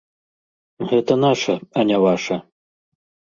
[0.91, 2.35] Гэта наша, а не ваша.